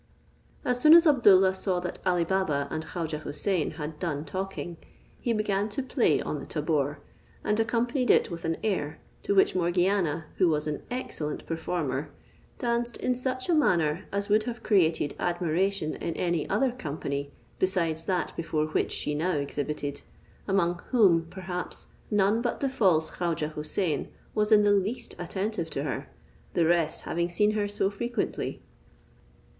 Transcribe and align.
As 0.65 0.81
soon 0.81 0.95
as 0.95 1.05
Abdoollah 1.05 1.53
saw 1.53 1.79
that 1.81 1.99
Ali 2.07 2.23
Baba 2.23 2.67
and 2.71 2.83
Khaujeh 2.87 3.21
Houssain 3.21 3.73
had 3.73 3.99
done 3.99 4.25
talking, 4.25 4.77
he 5.19 5.31
began 5.31 5.69
to 5.69 5.83
play 5.83 6.19
on 6.19 6.39
the 6.39 6.47
tabor, 6.47 6.97
and 7.43 7.59
accompanied 7.59 8.09
it 8.09 8.31
with 8.31 8.43
an 8.43 8.57
air; 8.63 8.97
to 9.21 9.35
which 9.35 9.53
Morgiana, 9.53 10.25
who 10.37 10.49
was 10.49 10.65
an 10.65 10.81
excellent 10.89 11.45
performer, 11.45 12.09
danced 12.57 12.97
in 12.97 13.13
such 13.13 13.47
a 13.47 13.53
manner 13.53 14.05
as 14.11 14.27
would 14.27 14.45
have 14.45 14.63
created 14.63 15.13
admiration 15.19 15.93
in 15.93 16.15
any 16.15 16.49
other 16.49 16.71
company 16.71 17.31
besides 17.59 18.05
that 18.05 18.35
before 18.35 18.65
which 18.69 18.91
she 18.91 19.13
now 19.13 19.33
exhibited, 19.33 20.01
among 20.47 20.81
whom, 20.89 21.27
perhaps, 21.29 21.85
none 22.09 22.41
but 22.41 22.59
the 22.59 22.69
false 22.69 23.11
Khaujeh 23.11 23.53
Houssain 23.53 24.07
was 24.33 24.51
in 24.51 24.63
the 24.63 24.73
least 24.73 25.13
attentive 25.19 25.69
to 25.69 25.83
her, 25.83 26.09
the 26.55 26.65
rest 26.65 27.01
having 27.01 27.29
seen 27.29 27.51
her 27.51 27.67
so 27.67 27.91
frequently. 27.91 28.63